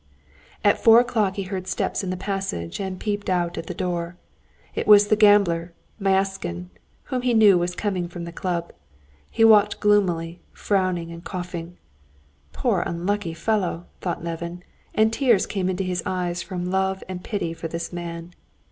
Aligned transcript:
At 0.63 0.83
four 0.83 0.99
o'clock 0.99 1.35
he 1.35 1.43
heard 1.43 1.67
steps 1.67 2.03
in 2.03 2.09
the 2.09 2.17
passage 2.17 2.79
and 2.79 2.99
peeped 2.99 3.29
out 3.29 3.55
at 3.55 3.67
the 3.67 3.73
door. 3.75 4.17
It 4.73 4.87
was 4.87 5.09
the 5.09 5.15
gambler 5.15 5.73
Myaskin, 5.99 6.71
whom 7.03 7.21
he 7.21 7.35
knew, 7.35 7.63
coming 7.77 8.07
from 8.07 8.23
the 8.23 8.31
club. 8.31 8.73
He 9.29 9.43
walked 9.43 9.79
gloomily, 9.79 10.41
frowning 10.53 11.11
and 11.11 11.23
coughing. 11.23 11.77
"Poor, 12.51 12.81
unlucky 12.83 13.35
fellow!" 13.35 13.85
thought 13.99 14.23
Levin, 14.23 14.63
and 14.95 15.13
tears 15.13 15.45
came 15.45 15.69
into 15.69 15.83
his 15.83 16.01
eyes 16.03 16.41
from 16.41 16.71
love 16.71 17.03
and 17.07 17.23
pity 17.23 17.53
for 17.53 17.67
this 17.67 17.93
man. 17.93 18.33